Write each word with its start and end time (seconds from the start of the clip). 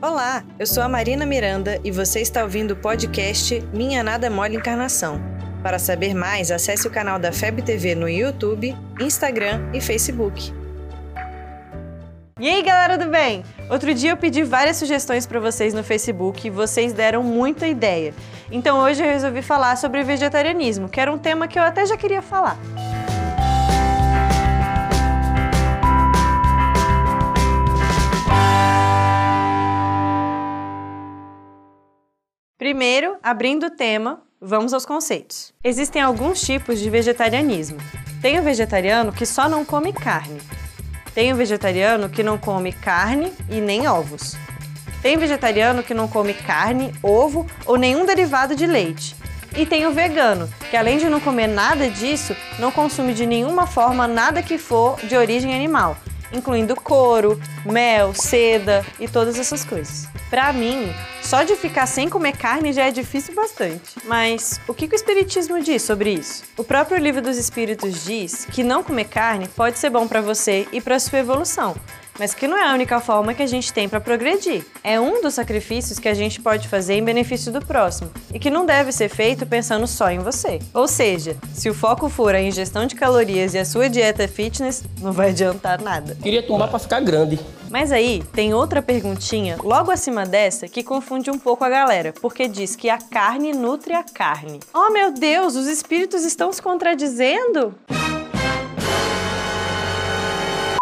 Olá, 0.00 0.44
eu 0.60 0.64
sou 0.64 0.80
a 0.80 0.88
Marina 0.88 1.26
Miranda 1.26 1.80
e 1.82 1.90
você 1.90 2.20
está 2.20 2.44
ouvindo 2.44 2.70
o 2.70 2.76
podcast 2.76 3.60
Minha 3.72 4.00
Nada 4.00 4.30
Mole 4.30 4.54
Encarnação. 4.54 5.20
Para 5.60 5.76
saber 5.76 6.14
mais, 6.14 6.52
acesse 6.52 6.86
o 6.86 6.90
canal 6.90 7.18
da 7.18 7.32
FEB 7.32 7.62
TV 7.62 7.96
no 7.96 8.08
YouTube, 8.08 8.76
Instagram 9.00 9.60
e 9.74 9.80
Facebook. 9.80 10.54
E 12.38 12.48
aí, 12.48 12.62
galera 12.62 12.96
do 12.96 13.10
bem? 13.10 13.42
Outro 13.68 13.92
dia 13.92 14.10
eu 14.10 14.16
pedi 14.16 14.44
várias 14.44 14.76
sugestões 14.76 15.26
para 15.26 15.40
vocês 15.40 15.74
no 15.74 15.82
Facebook 15.82 16.46
e 16.46 16.50
vocês 16.50 16.92
deram 16.92 17.24
muita 17.24 17.66
ideia. 17.66 18.14
Então 18.52 18.78
hoje 18.78 19.02
eu 19.02 19.08
resolvi 19.08 19.42
falar 19.42 19.74
sobre 19.74 20.04
vegetarianismo, 20.04 20.88
que 20.88 21.00
era 21.00 21.12
um 21.12 21.18
tema 21.18 21.48
que 21.48 21.58
eu 21.58 21.62
até 21.64 21.84
já 21.84 21.96
queria 21.96 22.22
falar. 22.22 22.56
Primeiro, 32.68 33.16
abrindo 33.22 33.64
o 33.64 33.70
tema, 33.70 34.20
vamos 34.38 34.74
aos 34.74 34.84
conceitos. 34.84 35.54
Existem 35.64 36.02
alguns 36.02 36.42
tipos 36.42 36.78
de 36.78 36.90
vegetarianismo. 36.90 37.78
Tem 38.20 38.38
o 38.38 38.42
vegetariano 38.42 39.10
que 39.10 39.24
só 39.24 39.48
não 39.48 39.64
come 39.64 39.90
carne. 39.90 40.38
Tem 41.14 41.32
o 41.32 41.36
vegetariano 41.36 42.10
que 42.10 42.22
não 42.22 42.36
come 42.36 42.70
carne 42.70 43.32
e 43.48 43.58
nem 43.58 43.88
ovos. 43.88 44.36
Tem 45.00 45.16
vegetariano 45.16 45.82
que 45.82 45.94
não 45.94 46.06
come 46.06 46.34
carne, 46.34 46.92
ovo 47.02 47.46
ou 47.64 47.78
nenhum 47.78 48.04
derivado 48.04 48.54
de 48.54 48.66
leite. 48.66 49.16
E 49.56 49.64
tem 49.64 49.86
o 49.86 49.92
vegano, 49.92 50.46
que 50.68 50.76
além 50.76 50.98
de 50.98 51.08
não 51.08 51.20
comer 51.20 51.46
nada 51.46 51.88
disso, 51.88 52.36
não 52.58 52.70
consome 52.70 53.14
de 53.14 53.24
nenhuma 53.24 53.66
forma 53.66 54.06
nada 54.06 54.42
que 54.42 54.58
for 54.58 55.00
de 55.06 55.16
origem 55.16 55.54
animal, 55.54 55.96
incluindo 56.32 56.74
couro, 56.76 57.40
mel, 57.64 58.14
seda 58.14 58.84
e 58.98 59.08
todas 59.08 59.38
essas 59.38 59.64
coisas. 59.64 60.08
Para 60.30 60.52
mim, 60.52 60.92
só 61.22 61.42
de 61.42 61.56
ficar 61.56 61.86
sem 61.86 62.08
comer 62.08 62.36
carne 62.36 62.72
já 62.72 62.86
é 62.86 62.90
difícil 62.90 63.34
bastante. 63.34 63.96
Mas 64.04 64.60
o 64.68 64.74
que 64.74 64.86
o 64.86 64.94
Espiritismo 64.94 65.60
diz 65.62 65.82
sobre 65.82 66.12
isso? 66.12 66.44
O 66.56 66.64
próprio 66.64 66.98
Livro 66.98 67.22
dos 67.22 67.36
Espíritos 67.36 68.04
diz 68.04 68.44
que 68.46 68.62
não 68.62 68.82
comer 68.82 69.08
carne 69.08 69.48
pode 69.48 69.78
ser 69.78 69.90
bom 69.90 70.06
para 70.06 70.20
você 70.20 70.66
e 70.72 70.80
para 70.80 70.98
sua 70.98 71.18
evolução, 71.18 71.74
mas 72.18 72.34
que 72.34 72.48
não 72.48 72.58
é 72.58 72.68
a 72.68 72.74
única 72.74 73.00
forma 73.00 73.34
que 73.34 73.42
a 73.42 73.46
gente 73.46 73.72
tem 73.72 73.88
para 73.88 74.00
progredir. 74.00 74.64
É 74.82 74.98
um 75.00 75.22
dos 75.22 75.34
sacrifícios 75.34 75.98
que 75.98 76.08
a 76.08 76.14
gente 76.14 76.40
pode 76.40 76.68
fazer 76.68 76.94
em 76.94 77.04
benefício 77.04 77.52
do 77.52 77.64
próximo 77.64 78.10
e 78.32 78.38
que 78.38 78.50
não 78.50 78.66
deve 78.66 78.92
ser 78.92 79.08
feito 79.08 79.46
pensando 79.46 79.86
só 79.86 80.10
em 80.10 80.18
você. 80.18 80.58
Ou 80.74 80.88
seja, 80.88 81.36
se 81.54 81.70
o 81.70 81.74
foco 81.74 82.08
for 82.08 82.34
a 82.34 82.40
ingestão 82.40 82.86
de 82.86 82.94
calorias 82.94 83.54
e 83.54 83.58
a 83.58 83.64
sua 83.64 83.88
dieta 83.88 84.26
fitness, 84.26 84.84
não 85.00 85.12
vai 85.12 85.30
adiantar 85.30 85.80
nada. 85.80 86.16
Queria 86.22 86.42
tomar 86.42 86.68
para 86.68 86.78
ficar 86.78 87.00
grande. 87.00 87.38
Mas 87.70 87.92
aí 87.92 88.22
tem 88.32 88.54
outra 88.54 88.80
perguntinha 88.80 89.58
logo 89.62 89.90
acima 89.90 90.24
dessa 90.24 90.66
que 90.68 90.82
confunde 90.82 91.30
um 91.30 91.38
pouco 91.38 91.64
a 91.64 91.68
galera, 91.68 92.14
porque 92.20 92.48
diz 92.48 92.74
que 92.74 92.88
a 92.88 92.98
carne 92.98 93.52
nutre 93.52 93.92
a 93.92 94.02
carne. 94.02 94.60
Oh 94.72 94.90
meu 94.90 95.12
Deus, 95.12 95.54
os 95.54 95.66
espíritos 95.66 96.24
estão 96.24 96.52
se 96.52 96.62
contradizendo? 96.62 97.74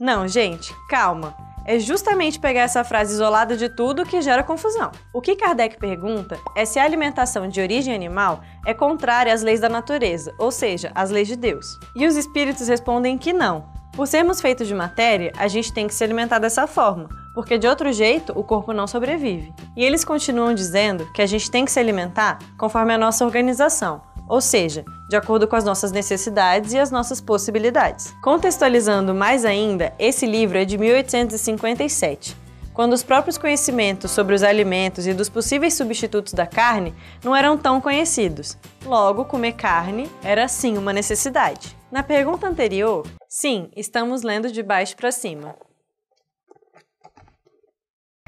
Não, 0.00 0.28
gente, 0.28 0.72
calma. 0.88 1.34
É 1.66 1.76
justamente 1.76 2.38
pegar 2.38 2.60
essa 2.60 2.84
frase 2.84 3.12
isolada 3.12 3.56
de 3.56 3.68
tudo 3.68 4.06
que 4.06 4.22
gera 4.22 4.44
confusão. 4.44 4.92
O 5.12 5.20
que 5.20 5.34
Kardec 5.34 5.76
pergunta 5.76 6.38
é 6.56 6.64
se 6.64 6.78
a 6.78 6.84
alimentação 6.84 7.48
de 7.48 7.60
origem 7.60 7.92
animal 7.92 8.40
é 8.64 8.72
contrária 8.72 9.34
às 9.34 9.42
leis 9.42 9.58
da 9.58 9.68
natureza, 9.68 10.32
ou 10.38 10.52
seja, 10.52 10.92
às 10.94 11.10
leis 11.10 11.26
de 11.26 11.34
Deus. 11.34 11.66
E 11.96 12.06
os 12.06 12.14
espíritos 12.14 12.68
respondem 12.68 13.18
que 13.18 13.32
não. 13.32 13.68
Por 13.92 14.06
sermos 14.06 14.40
feitos 14.40 14.68
de 14.68 14.74
matéria, 14.74 15.32
a 15.36 15.48
gente 15.48 15.72
tem 15.72 15.88
que 15.88 15.94
se 15.94 16.04
alimentar 16.04 16.38
dessa 16.38 16.68
forma, 16.68 17.08
porque 17.34 17.58
de 17.58 17.66
outro 17.66 17.92
jeito 17.92 18.32
o 18.36 18.42
corpo 18.42 18.72
não 18.72 18.86
sobrevive. 18.86 19.52
E 19.76 19.84
eles 19.84 20.04
continuam 20.04 20.54
dizendo 20.54 21.10
que 21.12 21.22
a 21.22 21.26
gente 21.26 21.50
tem 21.50 21.64
que 21.64 21.72
se 21.72 21.78
alimentar 21.78 22.38
conforme 22.56 22.92
a 22.92 22.98
nossa 22.98 23.24
organização, 23.24 24.02
ou 24.28 24.40
seja, 24.40 24.84
de 25.08 25.16
acordo 25.16 25.48
com 25.48 25.56
as 25.56 25.64
nossas 25.64 25.90
necessidades 25.90 26.72
e 26.72 26.78
as 26.78 26.90
nossas 26.90 27.20
possibilidades. 27.20 28.14
Contextualizando 28.22 29.14
mais 29.14 29.44
ainda, 29.44 29.92
esse 29.98 30.26
livro 30.26 30.58
é 30.58 30.64
de 30.64 30.76
1857, 30.76 32.36
quando 32.74 32.92
os 32.92 33.02
próprios 33.02 33.36
conhecimentos 33.36 34.10
sobre 34.10 34.34
os 34.34 34.42
alimentos 34.42 35.06
e 35.06 35.14
dos 35.14 35.28
possíveis 35.28 35.74
substitutos 35.74 36.32
da 36.32 36.46
carne 36.46 36.94
não 37.24 37.34
eram 37.34 37.56
tão 37.58 37.80
conhecidos. 37.80 38.56
Logo, 38.84 39.24
comer 39.24 39.54
carne 39.54 40.08
era 40.22 40.46
sim 40.46 40.78
uma 40.78 40.92
necessidade. 40.92 41.76
Na 41.90 42.02
pergunta 42.02 42.46
anterior, 42.46 43.04
sim, 43.28 43.68
estamos 43.74 44.22
lendo 44.22 44.52
de 44.52 44.62
baixo 44.62 44.94
para 44.94 45.10
cima. 45.10 45.56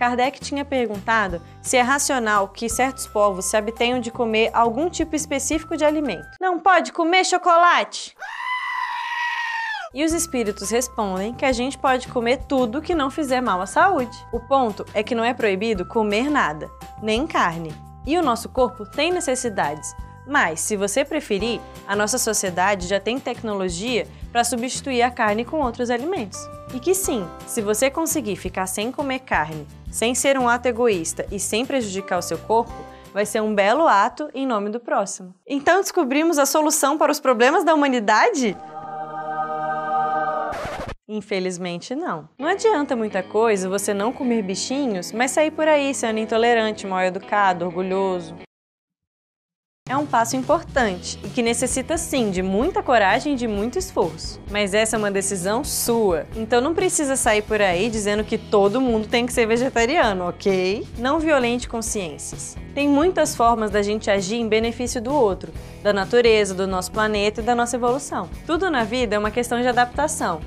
Kardec 0.00 0.40
tinha 0.40 0.64
perguntado 0.64 1.42
se 1.60 1.76
é 1.76 1.82
racional 1.82 2.48
que 2.48 2.70
certos 2.70 3.06
povos 3.06 3.44
se 3.44 3.54
abstenham 3.54 4.00
de 4.00 4.10
comer 4.10 4.48
algum 4.54 4.88
tipo 4.88 5.14
específico 5.14 5.76
de 5.76 5.84
alimento. 5.84 6.26
Não 6.40 6.58
pode 6.58 6.90
comer 6.90 7.22
chocolate! 7.22 8.16
E 9.92 10.02
os 10.02 10.14
espíritos 10.14 10.70
respondem 10.70 11.34
que 11.34 11.44
a 11.44 11.52
gente 11.52 11.76
pode 11.76 12.08
comer 12.08 12.38
tudo 12.48 12.80
que 12.80 12.94
não 12.94 13.10
fizer 13.10 13.42
mal 13.42 13.60
à 13.60 13.66
saúde. 13.66 14.16
O 14.32 14.40
ponto 14.40 14.86
é 14.94 15.02
que 15.02 15.14
não 15.14 15.22
é 15.22 15.34
proibido 15.34 15.84
comer 15.84 16.30
nada, 16.30 16.70
nem 17.02 17.26
carne. 17.26 17.74
E 18.06 18.16
o 18.16 18.22
nosso 18.22 18.48
corpo 18.48 18.86
tem 18.86 19.12
necessidades. 19.12 19.94
Mas, 20.26 20.60
se 20.60 20.76
você 20.76 21.04
preferir, 21.04 21.60
a 21.86 21.94
nossa 21.94 22.16
sociedade 22.16 22.86
já 22.86 23.00
tem 23.00 23.20
tecnologia 23.20 24.06
para 24.32 24.44
substituir 24.44 25.02
a 25.02 25.10
carne 25.10 25.44
com 25.44 25.60
outros 25.60 25.90
alimentos. 25.90 26.38
E 26.72 26.78
que 26.78 26.94
sim, 26.94 27.28
se 27.46 27.60
você 27.60 27.90
conseguir 27.90 28.36
ficar 28.36 28.66
sem 28.66 28.90
comer 28.92 29.18
carne 29.18 29.66
sem 29.90 30.14
ser 30.14 30.38
um 30.38 30.48
ato 30.48 30.66
egoísta 30.66 31.26
e 31.30 31.38
sem 31.38 31.66
prejudicar 31.66 32.18
o 32.18 32.22
seu 32.22 32.38
corpo, 32.38 32.72
vai 33.12 33.26
ser 33.26 33.42
um 33.42 33.54
belo 33.54 33.86
ato 33.86 34.30
em 34.32 34.46
nome 34.46 34.70
do 34.70 34.80
próximo. 34.80 35.34
Então 35.46 35.80
descobrimos 35.80 36.38
a 36.38 36.46
solução 36.46 36.96
para 36.96 37.10
os 37.10 37.20
problemas 37.20 37.64
da 37.64 37.74
humanidade? 37.74 38.56
Infelizmente 41.08 41.94
não. 41.94 42.28
Não 42.38 42.46
adianta 42.46 42.94
muita 42.94 43.22
coisa 43.22 43.68
você 43.68 43.92
não 43.92 44.12
comer 44.12 44.42
bichinhos, 44.42 45.10
mas 45.10 45.32
sair 45.32 45.50
por 45.50 45.66
aí 45.66 45.92
sendo 45.92 46.20
intolerante, 46.20 46.86
mal 46.86 47.00
educado, 47.00 47.64
orgulhoso 47.64 48.36
é 49.90 49.96
um 49.96 50.06
passo 50.06 50.36
importante 50.36 51.18
e 51.24 51.28
que 51.28 51.42
necessita 51.42 51.98
sim 51.98 52.30
de 52.30 52.42
muita 52.42 52.80
coragem 52.80 53.32
e 53.32 53.36
de 53.36 53.48
muito 53.48 53.76
esforço. 53.76 54.40
Mas 54.48 54.72
essa 54.72 54.94
é 54.94 54.98
uma 54.98 55.10
decisão 55.10 55.64
sua, 55.64 56.26
então 56.36 56.60
não 56.60 56.72
precisa 56.72 57.16
sair 57.16 57.42
por 57.42 57.60
aí 57.60 57.90
dizendo 57.90 58.22
que 58.22 58.38
todo 58.38 58.80
mundo 58.80 59.08
tem 59.08 59.26
que 59.26 59.32
ser 59.32 59.46
vegetariano, 59.46 60.28
ok? 60.28 60.86
Não 60.96 61.18
violente 61.18 61.68
consciências. 61.68 62.56
Tem 62.72 62.88
muitas 62.88 63.34
formas 63.34 63.72
da 63.72 63.82
gente 63.82 64.08
agir 64.08 64.36
em 64.36 64.48
benefício 64.48 65.02
do 65.02 65.12
outro, 65.12 65.52
da 65.82 65.92
natureza, 65.92 66.54
do 66.54 66.68
nosso 66.68 66.92
planeta 66.92 67.40
e 67.40 67.44
da 67.44 67.56
nossa 67.56 67.74
evolução. 67.74 68.30
Tudo 68.46 68.70
na 68.70 68.84
vida 68.84 69.16
é 69.16 69.18
uma 69.18 69.32
questão 69.32 69.60
de 69.60 69.66
adaptação. 69.66 70.40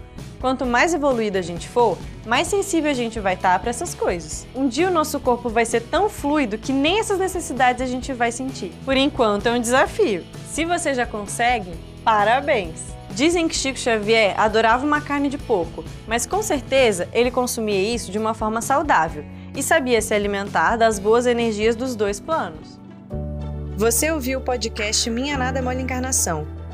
Quanto 0.44 0.66
mais 0.66 0.94
evoluído 0.94 1.38
a 1.38 1.42
gente 1.42 1.70
for, 1.70 1.98
mais 2.26 2.50
sensível 2.50 2.92
a 2.92 2.94
gente 2.94 3.18
vai 3.18 3.36
estar 3.36 3.58
para 3.60 3.70
essas 3.70 3.96
coisas. 3.96 4.46
Um 4.54 4.68
dia 4.68 4.90
o 4.90 4.92
nosso 4.92 5.18
corpo 5.18 5.48
vai 5.48 5.64
ser 5.64 5.84
tão 5.84 6.10
fluido 6.10 6.58
que 6.58 6.74
nem 6.74 7.00
essas 7.00 7.18
necessidades 7.18 7.82
a 7.82 7.86
gente 7.86 8.12
vai 8.12 8.30
sentir. 8.30 8.74
Por 8.84 8.98
enquanto 8.98 9.48
é 9.48 9.54
um 9.54 9.62
desafio. 9.62 10.26
Se 10.52 10.66
você 10.66 10.94
já 10.94 11.06
consegue, 11.06 11.72
parabéns! 12.04 12.84
Dizem 13.12 13.48
que 13.48 13.56
Chico 13.56 13.80
Xavier 13.80 14.38
adorava 14.38 14.86
uma 14.86 15.00
carne 15.00 15.30
de 15.30 15.38
porco, 15.38 15.82
mas 16.06 16.26
com 16.26 16.44
certeza 16.44 17.08
ele 17.14 17.32
consumia 17.32 17.96
isso 17.96 18.12
de 18.12 18.20
uma 18.20 18.34
forma 18.34 18.62
saudável 18.62 19.24
e 19.56 19.64
sabia 19.64 20.02
se 20.02 20.14
alimentar 20.14 20.76
das 20.76 21.00
boas 21.00 21.26
energias 21.26 21.74
dos 21.74 21.96
dois 21.96 22.20
planos. 22.20 22.78
Você 23.78 24.12
ouviu 24.12 24.40
o 24.40 24.44
podcast 24.44 25.10
Minha 25.10 25.38
Nada 25.38 25.62
Mole 25.62 25.82
Encarnação 25.82 26.46